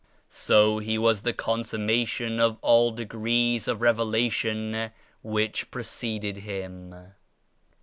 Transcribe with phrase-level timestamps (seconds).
[0.29, 4.89] So he was the con summation of all degrees of Revelation
[5.21, 7.13] which preceded Him."